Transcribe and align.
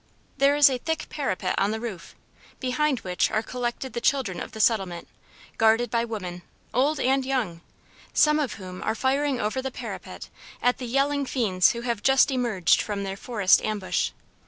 There 0.39 0.55
is 0.55 0.67
a 0.67 0.79
thick 0.79 1.09
parapet 1.09 1.53
on 1.59 1.69
the 1.69 1.79
roof, 1.79 2.15
behind 2.59 3.01
which 3.01 3.29
are 3.29 3.43
collected 3.43 3.93
the 3.93 4.01
children 4.01 4.39
of 4.39 4.51
the 4.51 4.59
settlement 4.59 5.07
guarded 5.59 5.91
by 5.91 6.05
women, 6.05 6.41
old 6.73 6.99
and 6.99 7.23
young, 7.23 7.61
some 8.11 8.39
of 8.39 8.53
whom 8.53 8.81
are 8.81 8.95
firing 8.95 9.39
over 9.39 9.61
the 9.61 9.69
parapet 9.69 10.29
at 10.59 10.79
the 10.79 10.87
yelling 10.87 11.27
fiends 11.27 11.73
who 11.73 11.81
have 11.81 12.01
just 12.01 12.31
emerged 12.31 12.81
from 12.81 13.03
their 13.03 13.15
forest 13.15 13.61
ambush. 13.61 14.09